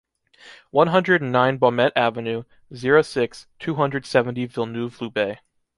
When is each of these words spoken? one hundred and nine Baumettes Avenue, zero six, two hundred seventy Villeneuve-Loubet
one 0.71 0.87
hundred 0.87 1.21
and 1.21 1.31
nine 1.31 1.59
Baumettes 1.59 1.91
Avenue, 1.95 2.41
zero 2.73 3.03
six, 3.03 3.45
two 3.59 3.75
hundred 3.75 4.03
seventy 4.07 4.47
Villeneuve-Loubet 4.47 5.37